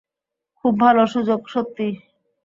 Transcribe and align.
খুব 0.57 0.73
ভালো 0.79 1.03
সুযোগ, 1.07 1.39
সত্যিই। 1.47 1.93